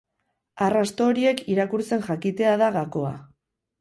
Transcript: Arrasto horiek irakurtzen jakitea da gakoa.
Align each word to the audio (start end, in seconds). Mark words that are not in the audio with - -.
Arrasto 0.67 1.09
horiek 1.11 1.43
irakurtzen 1.55 2.01
jakitea 2.09 2.57
da 2.63 2.71
gakoa. 2.81 3.13